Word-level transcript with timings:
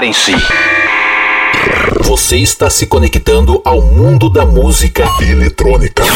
Preparem-se. 0.00 0.32
Você 2.00 2.38
está 2.38 2.70
se 2.70 2.86
conectando 2.86 3.60
ao 3.62 3.82
mundo 3.82 4.30
da 4.30 4.46
música 4.46 5.04
eletrônica. 5.20 6.02
5, 6.04 6.14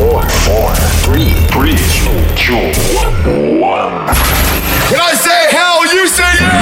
4, 0.00 0.82
3, 1.12 1.46
3, 1.46 1.80
2, 2.48 2.72
1. 6.58 6.61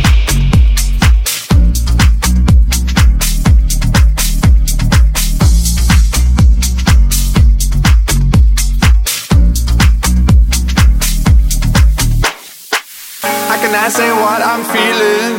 I 13.83 13.89
say 13.89 14.11
what 14.11 14.41
I'm 14.43 14.63
feeling 14.63 15.37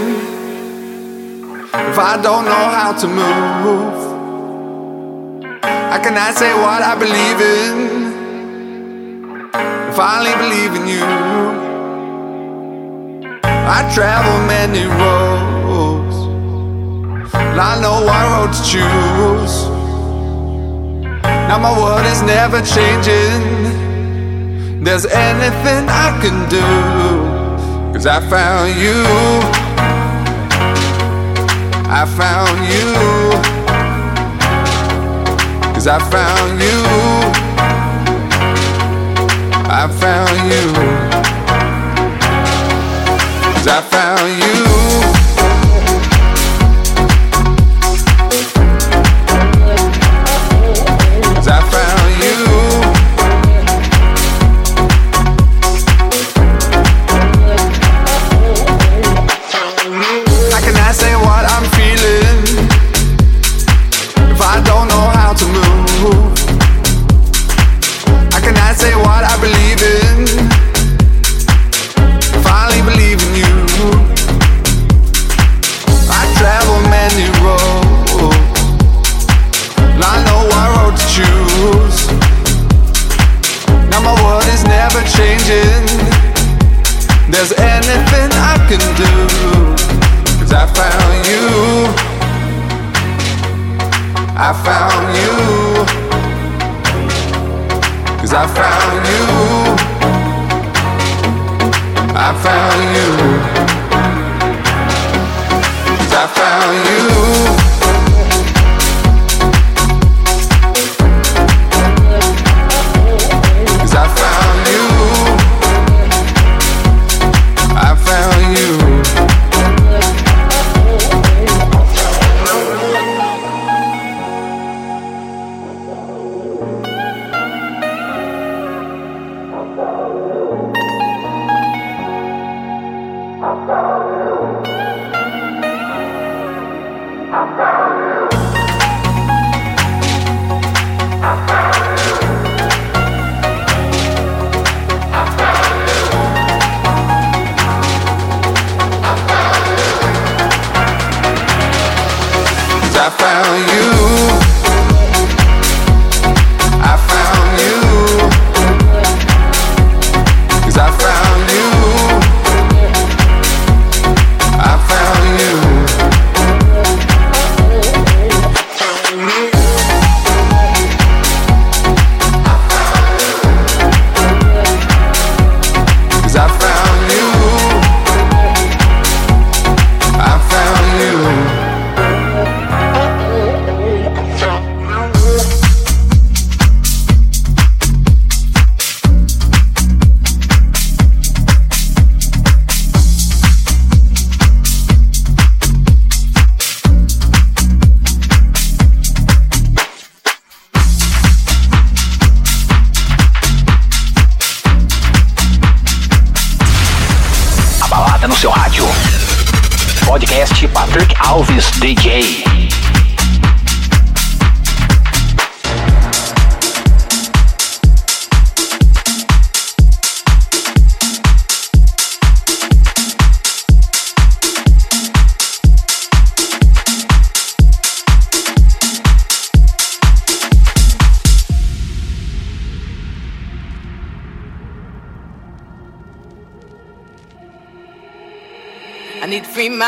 if 1.91 1.97
I 1.97 2.21
don't 2.21 2.45
know 2.45 2.65
how 2.77 2.93
to 2.93 3.07
move? 3.07 3.95
I 6.17 6.33
say 6.33 6.53
what 6.53 6.83
I 6.83 6.97
believe 6.99 7.41
in 7.41 7.77
if 9.91 9.97
I 9.97 10.19
only 10.19 10.35
believe 10.43 10.75
in 10.75 10.89
you? 10.89 11.07
I 13.45 13.89
travel 13.95 14.37
many 14.49 14.87
roads, 15.01 16.17
and 17.37 17.61
I 17.61 17.81
know 17.81 18.01
what 18.09 18.25
road 18.35 18.53
to 18.57 18.63
choose. 18.73 19.55
Now 21.49 21.59
my 21.59 21.73
world 21.79 22.07
is 22.07 22.23
never 22.23 22.61
changing. 22.61 23.43
There's 24.83 25.07
anything 25.07 25.89
I 25.89 26.19
can 26.21 26.49
do. 26.51 27.22
Cause 28.03 28.21
I 28.21 28.29
found 28.29 28.75
you. 28.83 29.05
I 31.89 32.05
found 32.19 32.59
you. 32.67 32.89
Cause 35.73 35.87
I 35.87 36.01
found 36.11 36.61
you. 36.61 36.83
I 39.71 39.87
found 40.03 40.37
you. 40.51 40.73
Cause 43.55 43.69
I 43.69 43.81
found 43.83 44.12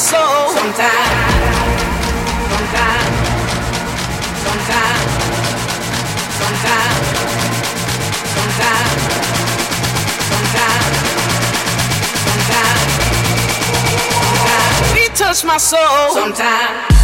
soul. 0.00 0.48
Sometimes, 0.48 1.60
sometimes, 2.48 3.16
sometimes, 4.44 5.12
sometimes, 6.40 7.04
sometimes, 8.34 9.02
sometimes, 10.32 10.94
sometimes, 12.24 12.92
sometimes. 14.24 14.92
Beat 14.94 15.12
touch 15.14 15.44
my 15.44 15.58
soul. 15.58 16.14
Sometimes. 16.14 16.99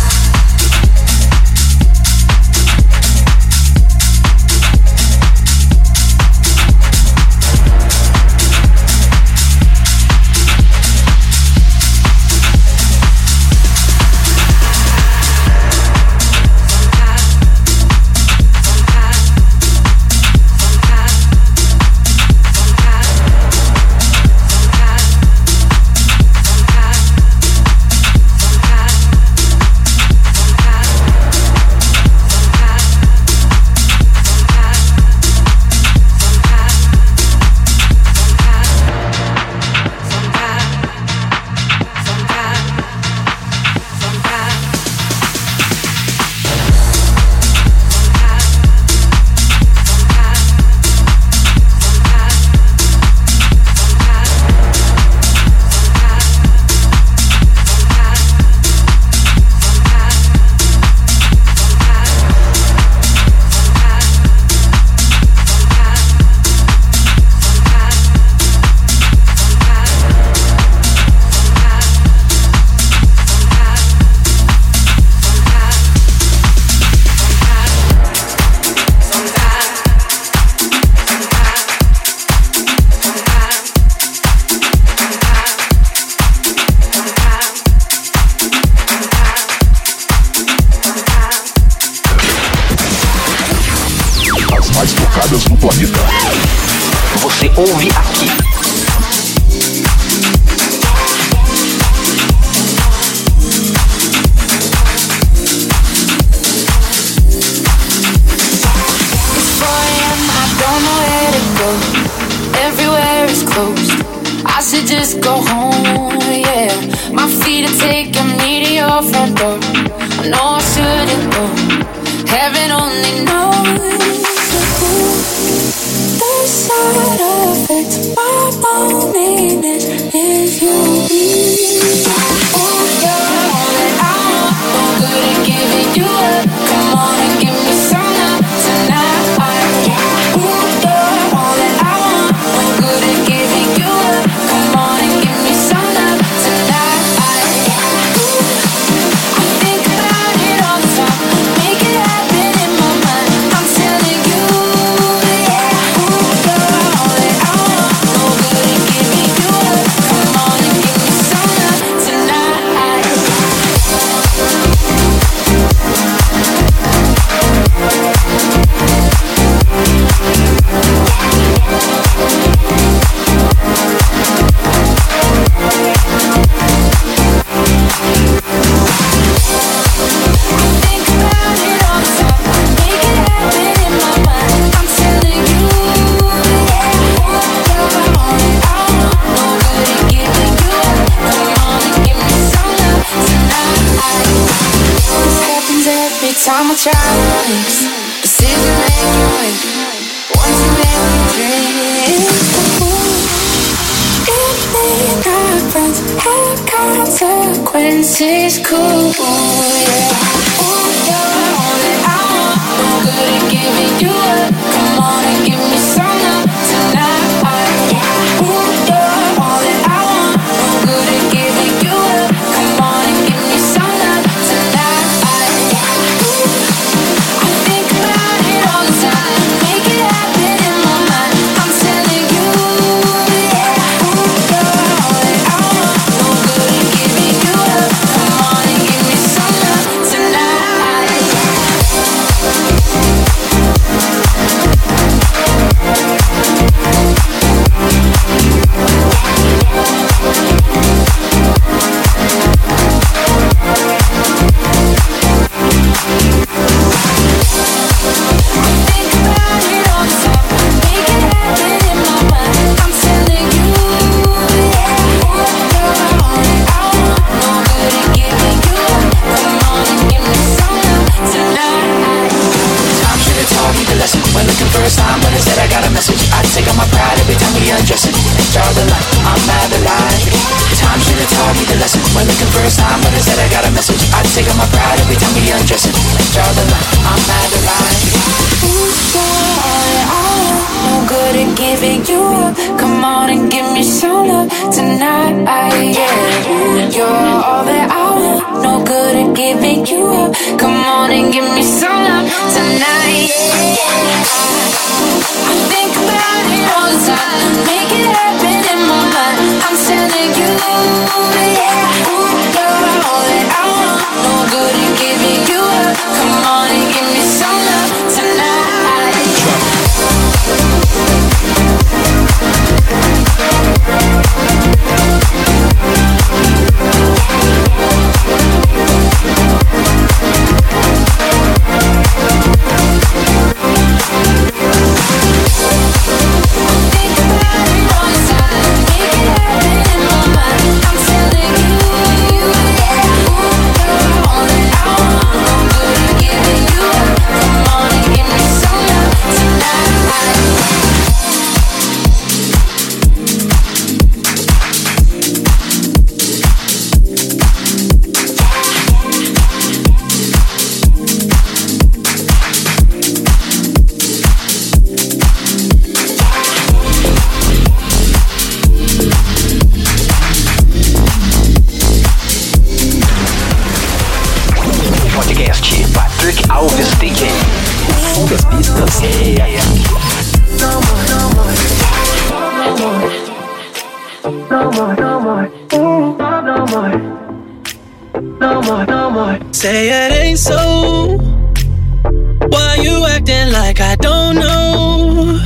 like 393.78 393.88
I 393.90 393.96
don't 393.96 394.36
know. 394.36 395.40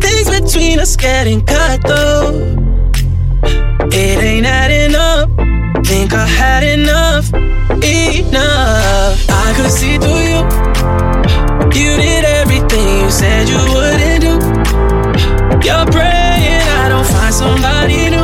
Things 0.00 0.28
between 0.30 0.78
us 0.78 0.96
getting 0.96 1.44
cut 1.44 1.82
though. 1.82 2.56
It 3.92 4.22
ain't 4.22 4.46
adding 4.46 4.94
up. 4.94 5.30
Think 5.84 6.12
I 6.12 6.26
had 6.26 6.62
enough, 6.62 7.32
enough. 7.82 9.26
I 9.28 9.52
could 9.56 9.70
see 9.70 9.98
through 9.98 10.24
you. 10.30 10.40
You 11.80 11.96
did 11.96 12.24
everything 12.24 13.00
you 13.02 13.10
said 13.10 13.48
you 13.48 13.58
wouldn't 13.74 14.20
do. 14.20 14.34
You're 15.66 15.86
praying 15.86 16.62
I 16.82 16.88
don't 16.88 17.06
find 17.06 17.34
somebody 17.34 18.10
new. 18.10 18.23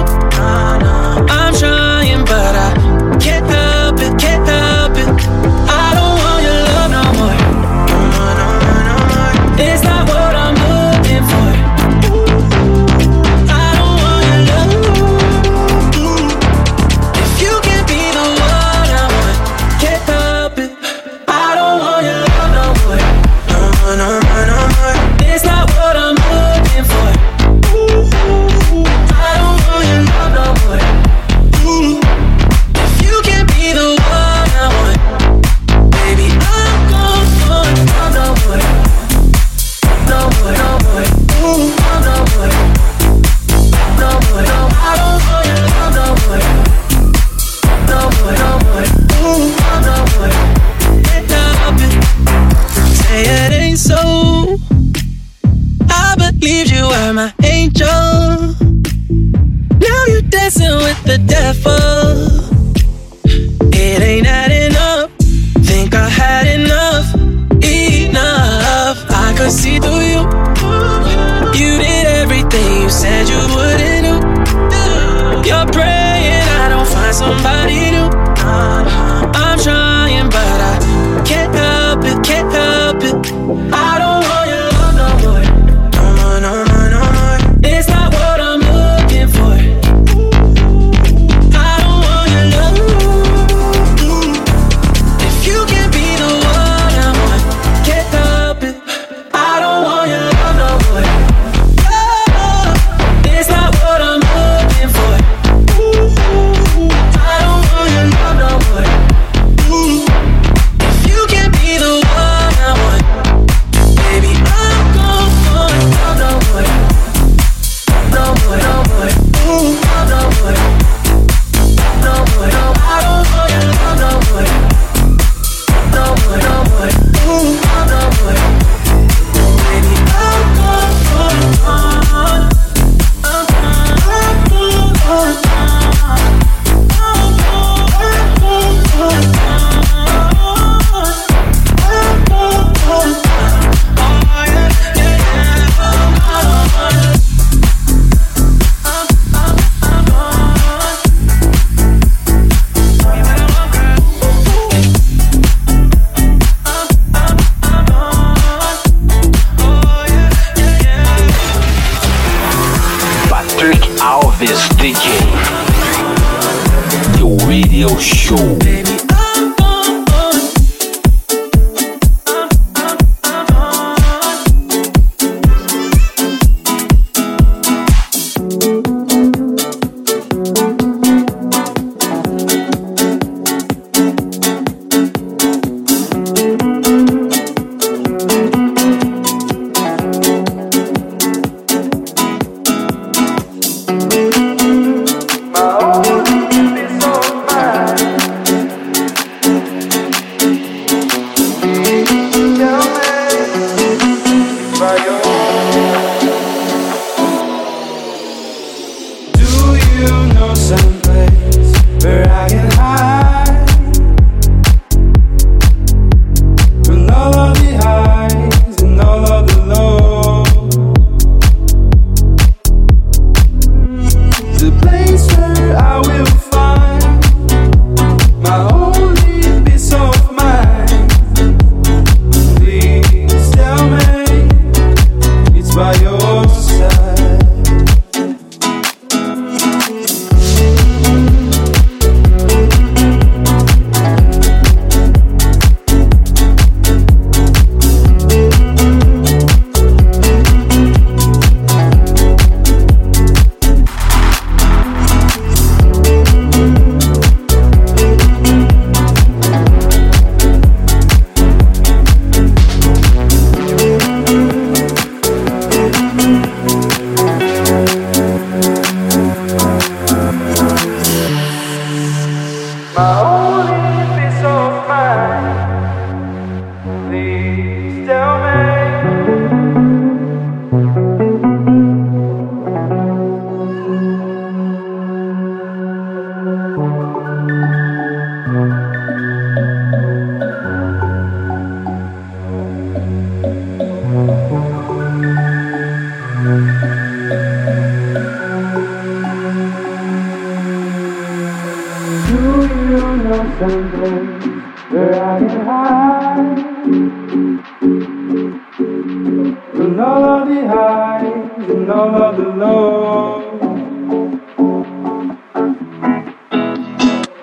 love. 311.75 313.61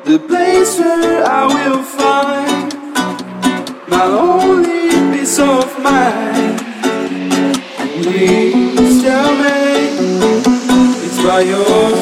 The 0.06 0.20
place 0.20 0.80
where 0.80 1.24
I 1.26 1.46
will 1.48 1.84
find 1.84 2.74
my 3.90 4.06
only 4.06 5.18
peace 5.18 5.40
of 5.40 5.68
mind. 5.82 6.60
Please 8.04 9.02
tell 9.04 9.36
me 9.36 9.60
it's 11.06 11.20
your. 11.48 11.97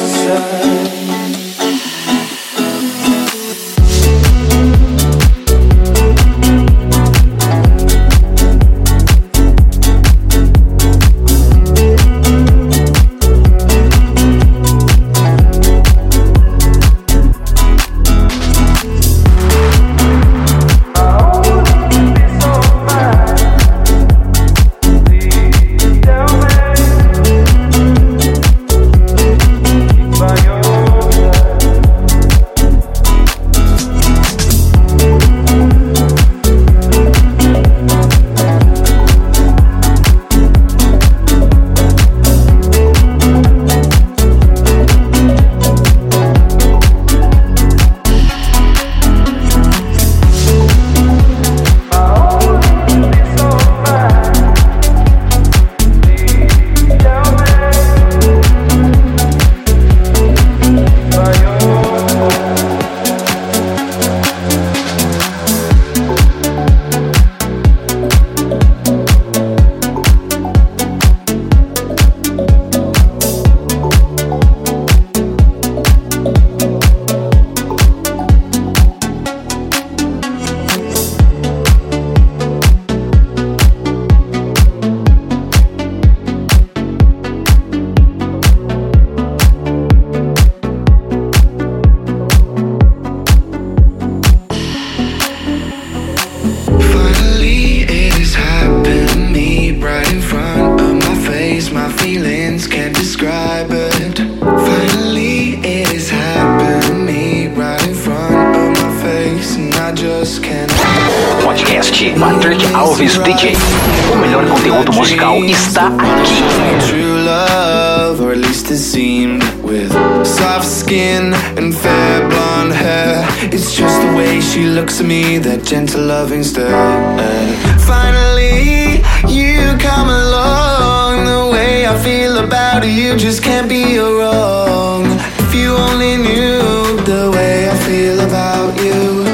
Come 129.78 130.08
along. 130.08 131.24
The 131.24 131.50
way 131.52 131.86
I 131.86 131.96
feel 132.02 132.38
about 132.38 132.86
you 132.86 133.16
just 133.16 133.42
can't 133.42 133.68
be 133.68 133.98
wrong. 133.98 135.04
If 135.38 135.54
you 135.54 135.74
only 135.74 136.16
knew 136.16 137.00
the 137.12 137.30
way 137.34 137.70
I 137.70 137.76
feel 137.88 138.20
about 138.20 138.76
you, 138.84 139.24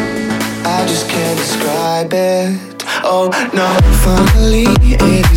I 0.65 0.87
just 0.87 1.09
can't 1.09 1.39
describe 1.39 2.13
it. 2.13 2.73
Oh 3.05 3.29
no, 3.53 3.69
finally 4.05 4.67
it 4.93 5.32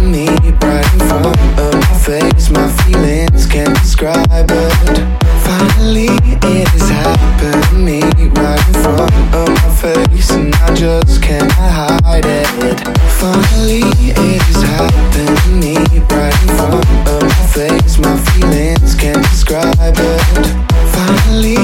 me 0.00 0.26
right 0.62 0.92
in 0.92 1.00
front 1.08 1.38
of 1.58 1.74
my 1.74 1.98
face. 1.98 2.50
My 2.50 2.68
feelings 2.82 3.46
can't 3.46 3.74
describe 3.80 4.50
it. 4.50 5.20
Finally 5.44 6.08
right 8.36 8.68
in 8.68 8.74
front 8.82 9.12
of 9.34 9.48
my 9.48 9.70
face, 9.80 10.30
and 10.30 10.54
I 10.56 10.74
just 10.74 11.22
hide 11.24 12.26
it. 12.26 12.80
Finally 13.20 13.82
right 16.10 16.42
in 16.42 16.48
front 16.56 16.84
of 17.08 17.22
my 17.22 17.46
face. 17.54 17.98
My 17.98 18.16
feelings 18.16 18.94
can't 18.94 19.22
describe 19.30 19.74
it. 19.78 20.46
Finally 20.94 21.56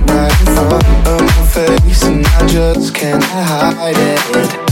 right 0.00 0.40
in 0.40 0.46
front 0.56 0.84
of 1.06 1.20
my 1.22 1.46
face, 1.46 2.02
and 2.04 2.26
I 2.26 2.46
just 2.46 2.94
can't 2.94 3.22
hide 3.22 3.96
it. 3.96 4.63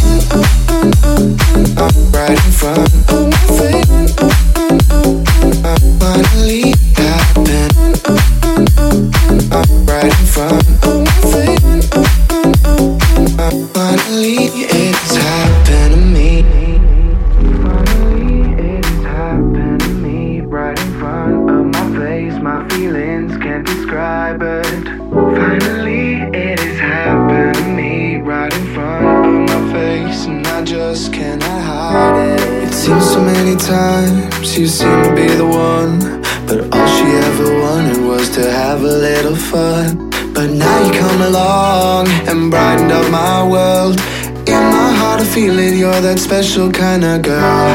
I 30.92 30.94
just 30.94 31.10
cannot 31.10 31.62
hide 31.62 32.38
it. 32.38 32.68
It 32.68 32.74
seems 32.74 33.06
so 33.12 33.24
many 33.24 33.56
times 33.56 34.58
you 34.58 34.66
seem 34.66 35.02
to 35.04 35.14
be 35.14 35.26
the 35.26 35.46
one. 35.46 35.98
But 36.46 36.68
all 36.70 36.86
she 36.96 37.06
ever 37.28 37.60
wanted 37.62 38.04
was 38.04 38.28
to 38.36 38.42
have 38.50 38.82
a 38.82 38.94
little 39.08 39.34
fun. 39.34 40.10
But 40.34 40.50
now 40.50 40.76
you 40.84 40.92
come 40.92 41.22
along 41.22 42.08
and 42.28 42.50
brightened 42.50 42.92
up 42.92 43.10
my 43.10 43.42
world. 43.42 43.98
In 44.46 44.62
my 44.76 44.92
heart, 45.00 45.22
I 45.22 45.24
feel 45.24 45.58
it, 45.58 45.78
you're 45.78 46.02
that 46.02 46.18
special 46.18 46.70
kind 46.70 47.04
of 47.04 47.22
girl. 47.22 47.72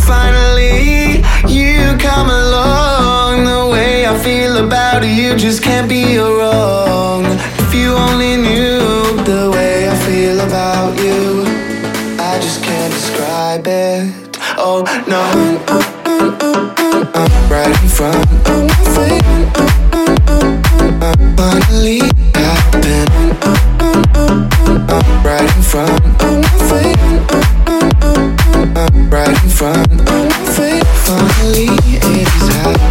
Finally, 0.00 1.22
you 1.46 1.96
come 1.98 2.28
along. 2.28 3.44
The 3.44 3.70
way 3.70 4.04
I 4.04 4.18
feel 4.18 4.66
about 4.66 5.06
you 5.06 5.36
just 5.36 5.62
can't 5.62 5.88
be 5.88 6.18
wrong. 6.18 7.22
If 7.64 7.72
you 7.72 7.92
only 7.92 8.36
knew 8.36 9.22
the 9.30 9.48
way 9.54 9.88
I 9.88 9.94
feel 10.08 10.40
about 10.40 10.98
you, 10.98 11.44
I 11.46 11.71
describe 13.52 13.66
it. 13.66 14.38
Oh 14.56 14.82
no, 15.06 15.22
right 17.50 17.82
in 17.82 17.88
front 17.88 18.16
of 18.48 18.64
my 18.68 18.74
face. 18.94 19.22
Finally 21.36 22.00
happened. 22.34 23.10
Right 25.24 25.56
in 25.56 25.62
front 25.62 26.04
of 26.22 26.34
my 26.40 26.48
face. 26.68 26.96
Right 29.10 29.42
in 29.42 29.50
front 29.50 29.92
of 29.92 30.06
my 30.06 30.30
face. 30.54 30.84
Finally 31.06 31.68
it 31.92 32.28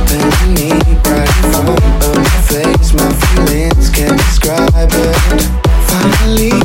to 0.08 0.18
me. 0.50 0.70
Right 1.10 1.34
in 1.38 1.46
front 1.52 1.82
of 2.06 2.16
my 2.18 2.40
face. 2.50 2.94
My 2.94 3.10
feelings 3.14 3.90
can't 3.90 4.18
describe 4.18 4.92
it. 4.92 5.42
Finally 5.88 6.61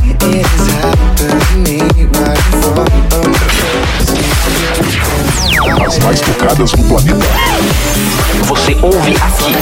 mais 6.07 6.21
tocadas 6.21 6.71
do 6.71 6.85
planeta. 6.85 7.27
Você 8.45 8.77
ouve 8.81 9.16
aqui. 9.16 9.57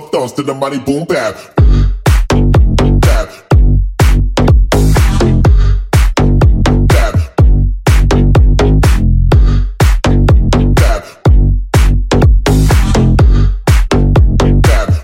club 0.00 0.12
dance 0.12 0.32
to 0.32 0.42
the 0.42 0.54
money 0.54 0.78
boom 0.78 1.04
bap. 1.04 1.34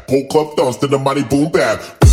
Whole 0.09 0.29
club 0.29 0.57
dance 0.57 0.77
to 0.77 0.87
the 0.87 0.99
money 0.99 1.25
boom 1.25 1.51
bap. 1.51 2.04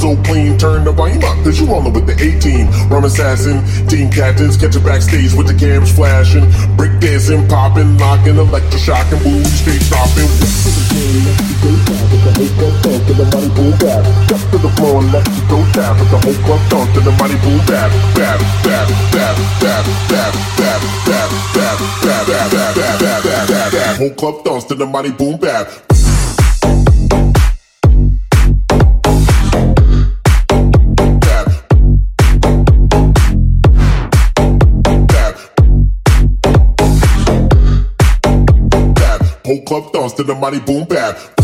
So 0.00 0.16
clean. 0.24 0.56
Turn 0.56 0.84
the 0.84 0.92
volume 0.92 1.22
up, 1.22 1.36
cause 1.44 1.60
you 1.60 1.66
rollin' 1.66 1.92
with 1.92 2.06
the 2.08 2.16
A 2.16 2.40
team. 2.40 2.66
Rum 2.88 3.04
assassin, 3.04 3.60
team 3.86 4.10
captains, 4.10 4.56
catch 4.56 4.74
it 4.74 4.84
backstage 4.84 5.34
with 5.34 5.46
the 5.46 5.54
cams 5.54 5.92
flashing. 5.92 6.48
Break 6.76 6.98
dancing, 7.00 7.46
popping, 7.48 7.98
locking, 7.98 8.40
electroshock 8.40 9.12
and 9.12 9.20
boom, 9.22 9.44
straight 9.44 9.84
bap. 9.90 10.08
Step 14.24 14.42
to 14.50 14.58
the 14.58 14.72
floor 14.76 15.02
and 15.04 15.12
let 15.12 15.28
you 15.28 15.44
go 15.48 15.60
tap 15.76 15.98
with 16.00 16.10
the 16.10 16.18
whole 16.18 16.40
club 16.48 16.62
dance 16.70 16.90
to 16.94 17.00
the 17.00 17.12
mighty 17.20 17.36
boom 17.44 17.60
bap. 17.68 17.92
Bap, 18.16 18.40
bap, 18.64 18.88
bap, 19.12 19.36
bap, 19.60 19.84
bap, 20.08 20.32
bap, 20.32 20.32
bap, 20.56 20.80
bap, 21.04 21.28
bap, 21.54 21.76
bap, 22.00 22.26
bap, 22.26 22.50
bap, 22.50 22.76
bap, 22.76 23.48
bap, 23.48 23.72
bap. 23.72 23.96
Whole 23.96 24.14
club 24.16 24.44
dance 24.44 24.64
to 24.64 24.74
the 24.74 24.86
mighty 24.86 25.12
boom. 25.12 25.36
Bap. 25.36 25.68
Whole 39.50 39.62
club 39.62 39.92
dance 39.92 40.12
to 40.12 40.22
the 40.22 40.36
money 40.36 40.60
boom. 40.60 40.84
Bap. 40.84 41.39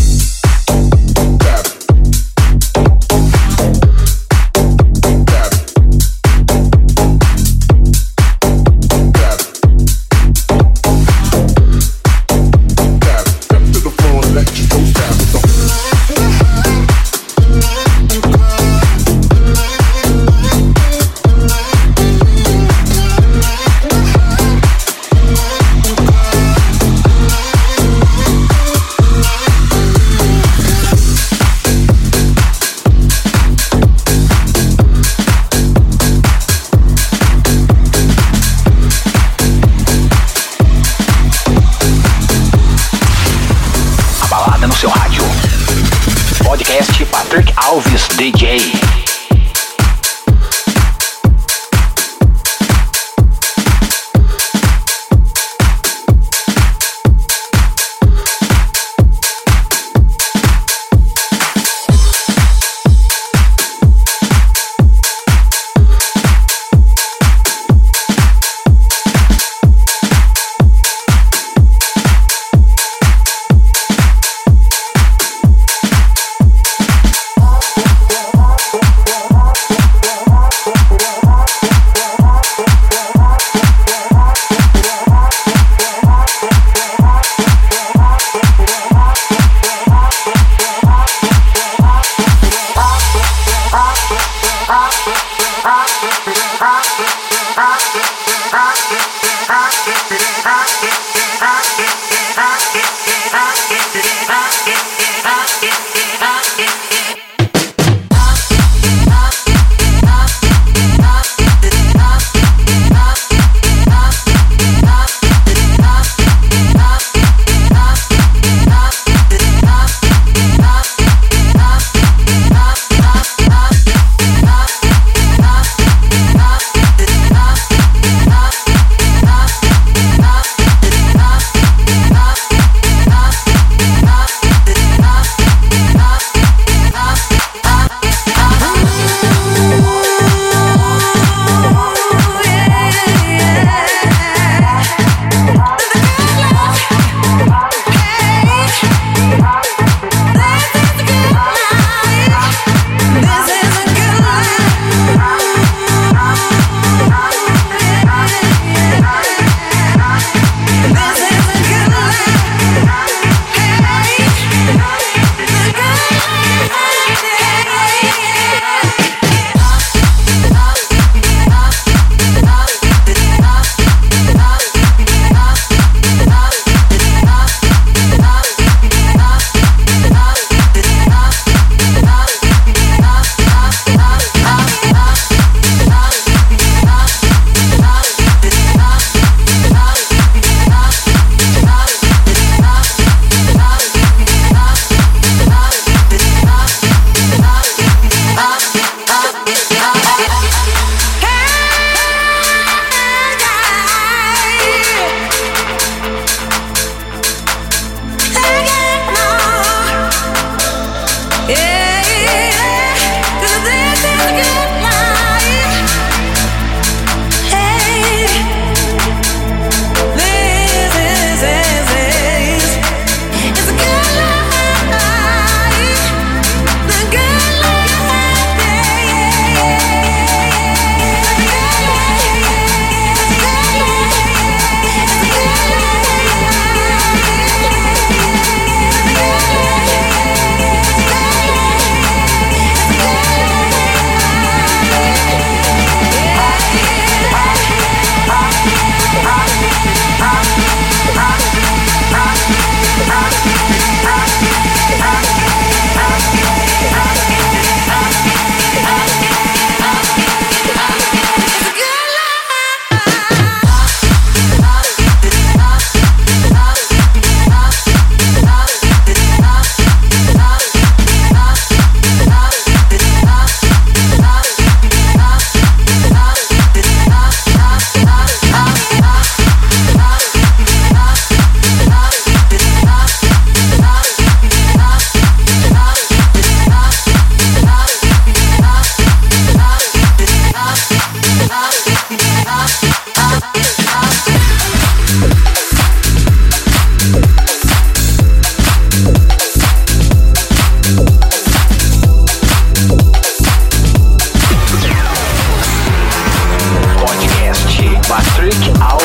Eric 308.47 308.79
Out. 308.79 308.96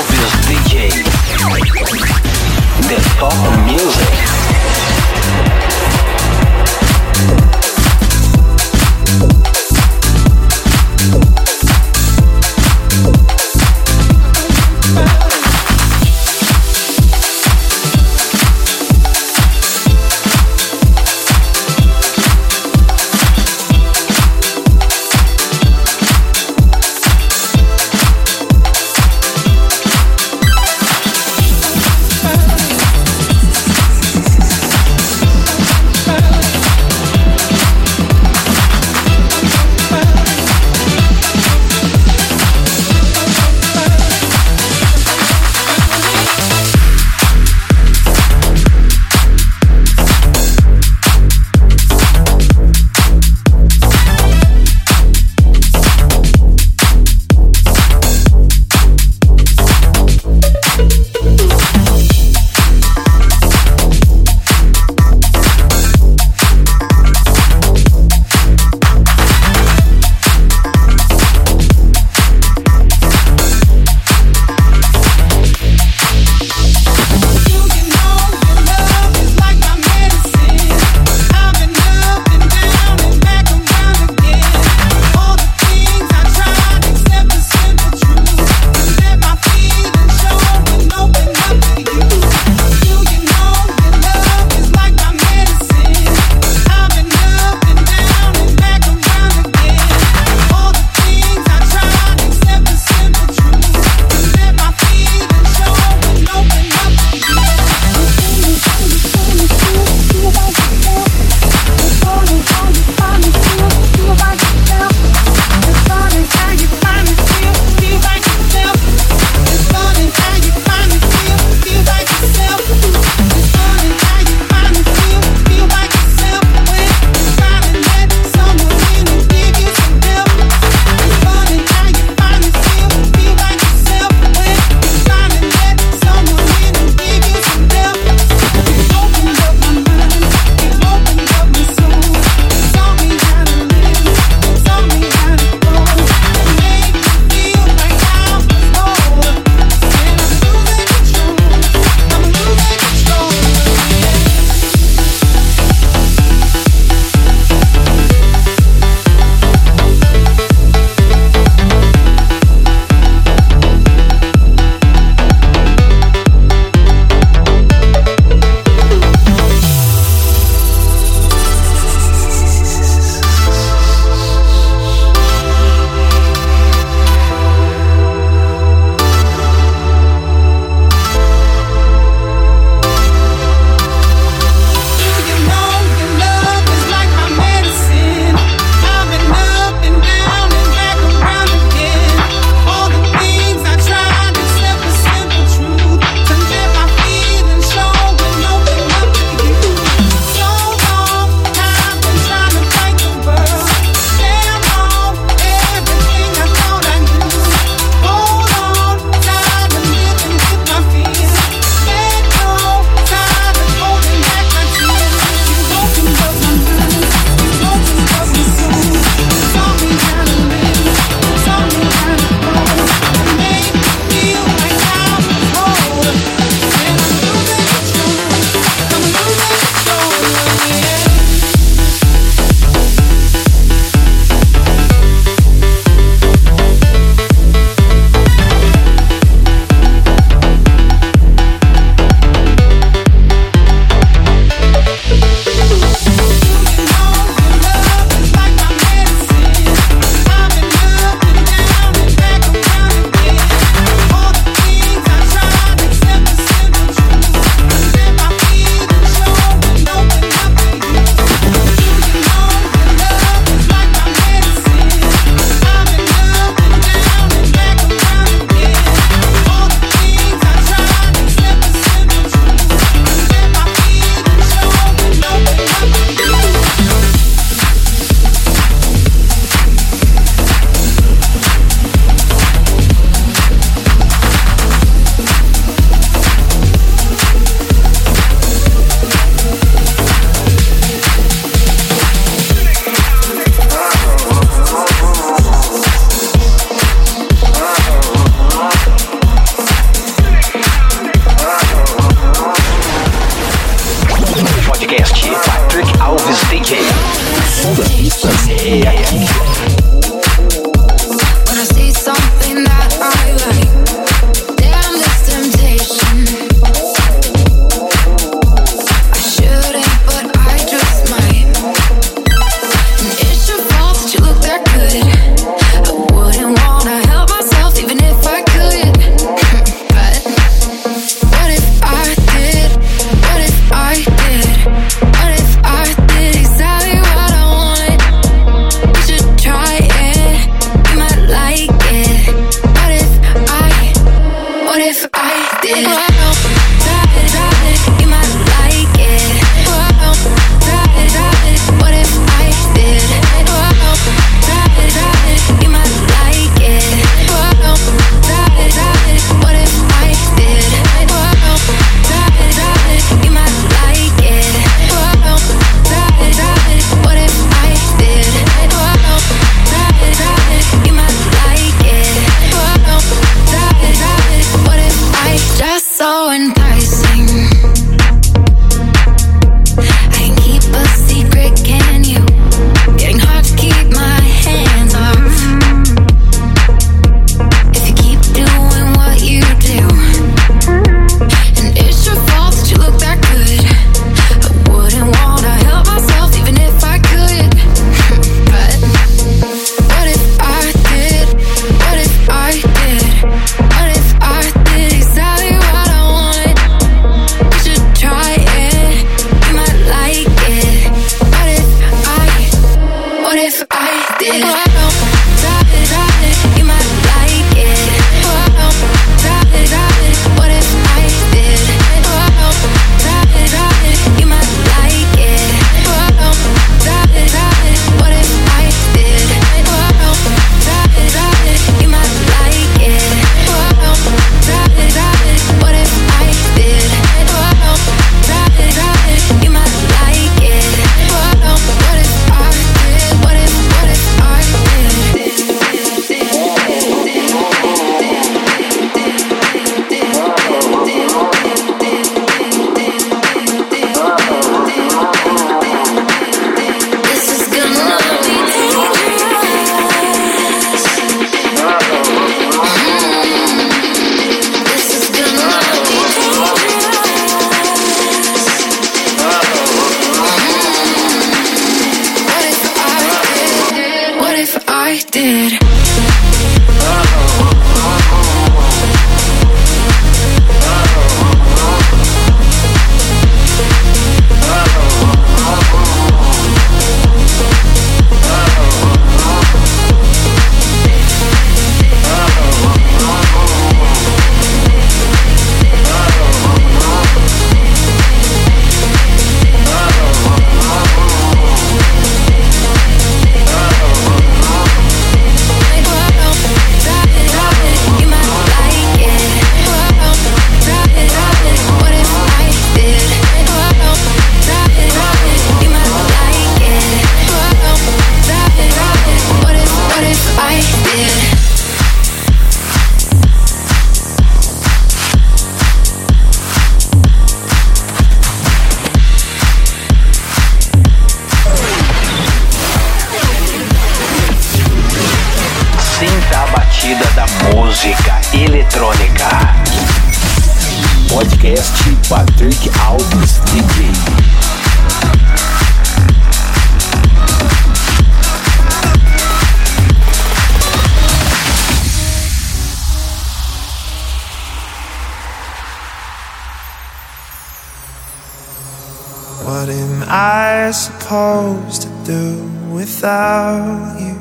What 559.45 559.69
am 559.69 560.05
I 560.07 560.71
supposed 560.71 561.83
to 561.83 561.89
do 562.07 562.49
without 562.73 563.99
you? 563.99 564.17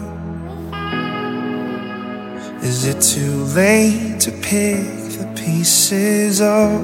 Is 2.67 2.87
it 2.87 2.99
too 3.01 3.43
late 3.53 4.19
to 4.21 4.31
pick 4.31 4.81
the 5.19 5.31
pieces 5.35 6.41
up? 6.41 6.81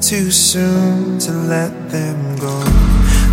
Too 0.00 0.30
soon 0.30 1.18
to 1.18 1.32
let 1.32 1.90
them 1.90 2.36
go? 2.38 2.62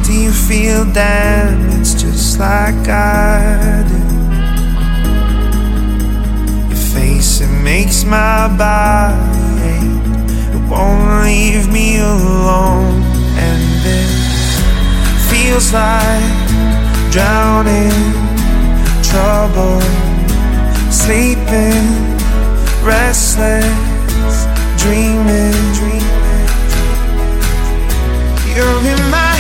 Do 0.04 0.14
you 0.14 0.32
feel 0.32 0.92
damaged 0.92 2.00
just 2.00 2.40
like 2.40 2.88
I 2.88 3.86
do? 3.94 4.04
Your 6.68 6.84
face, 6.96 7.42
it 7.42 7.64
makes 7.64 8.04
my 8.04 8.48
body 8.58 9.62
ache. 9.62 10.56
It 10.56 10.68
won't 10.68 11.26
leave 11.26 11.72
me 11.72 12.00
alone 12.00 13.19
feels 15.42 15.72
like 15.72 16.38
drowning, 17.12 18.00
trouble, 19.10 19.82
sleeping, 20.92 21.86
restless, 22.84 24.38
dreaming, 24.82 25.60
dreaming. 25.80 26.48
You're 28.54 28.82
in 28.94 29.02
my 29.10 29.39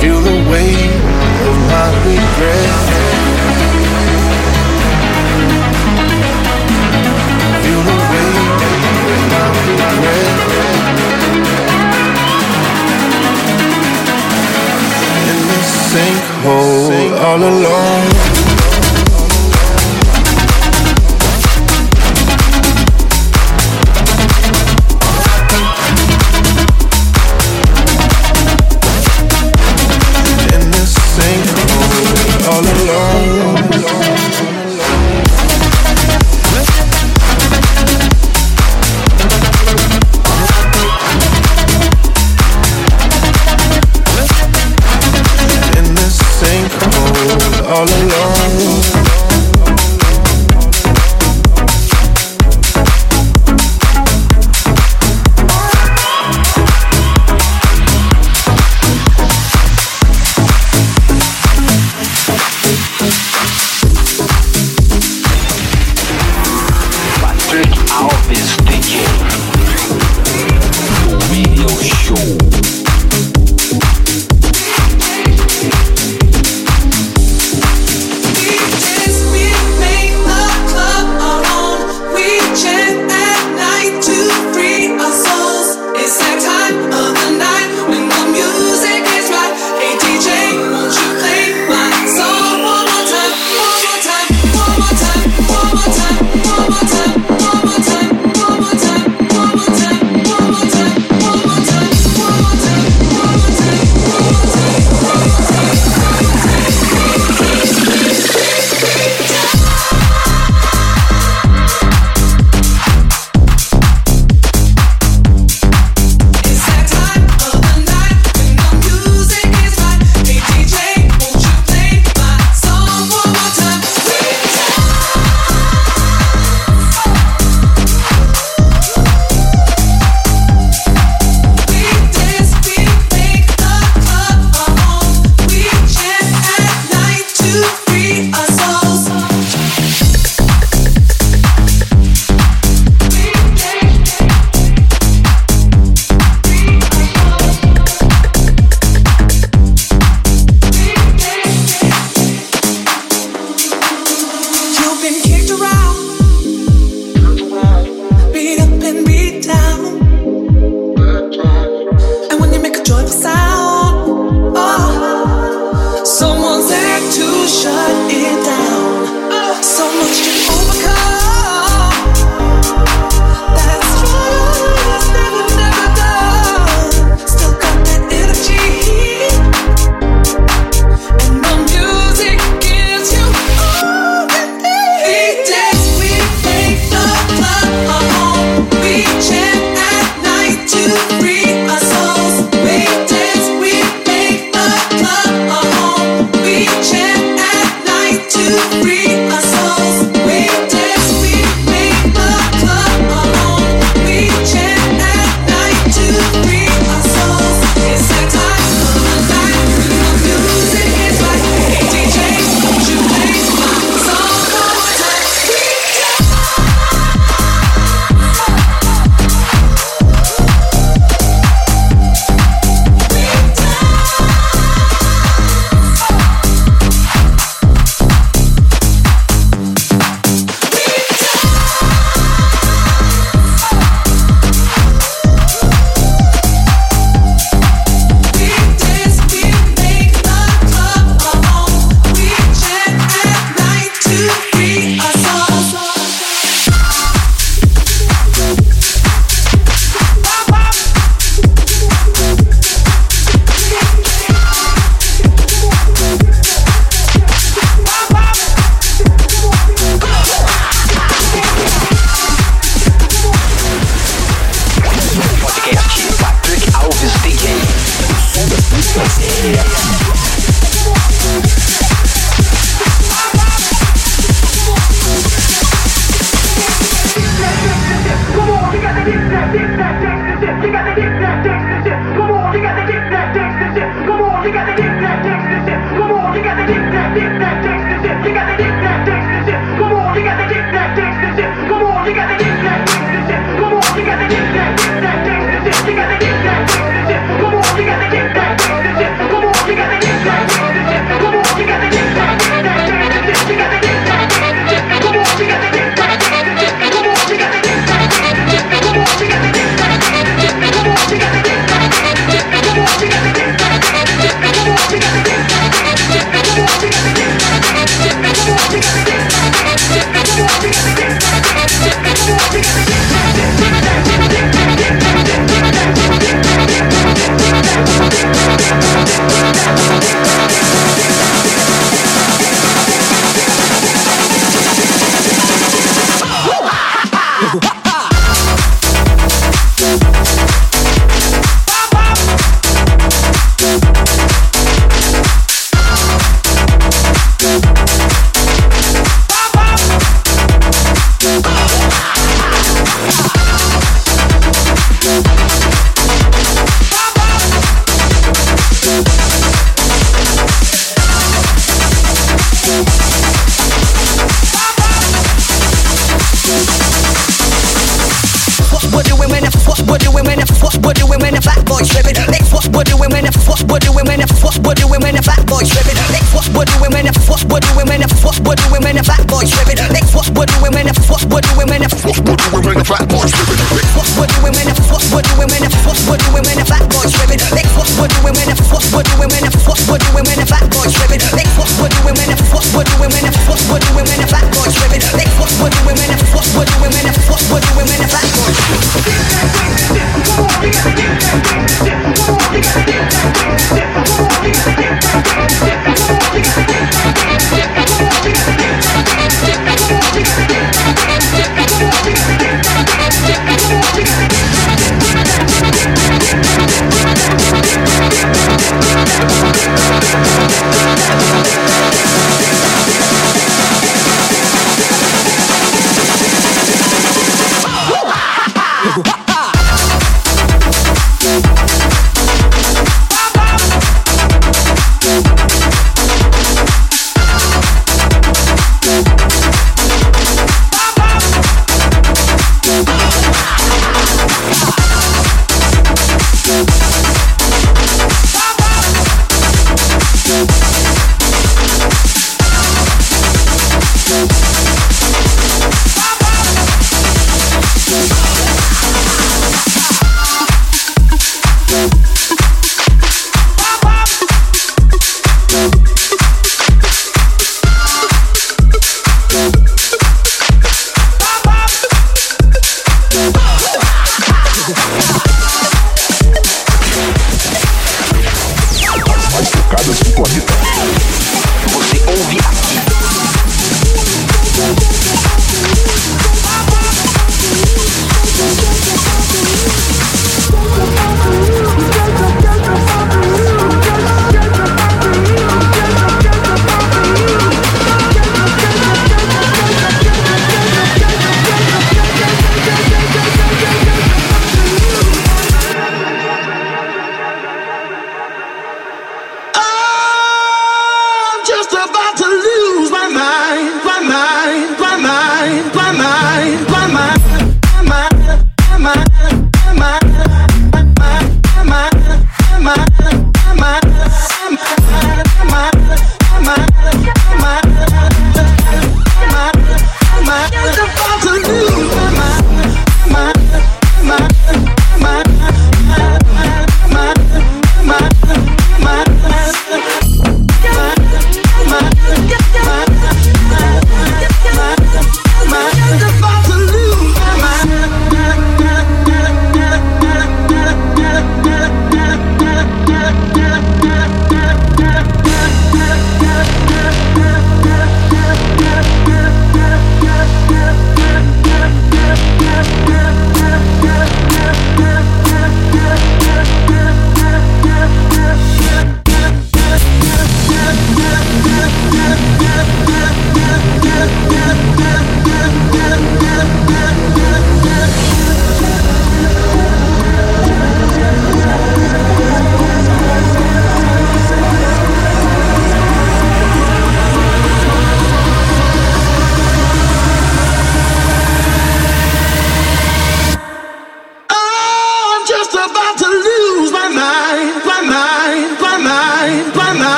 Feel 0.00 0.20
the 0.22 0.36
weight 0.50 0.94
of 1.48 1.56
my 1.72 1.86
regret. 2.06 2.70
Feel 7.62 7.82
the 7.90 7.96
weight 8.10 8.36
of 9.12 9.20
my 9.32 9.46
regret. 9.66 10.36
In 15.30 15.40
sinkhole, 15.90 17.08
all 17.20 17.42
alone. 17.42 18.37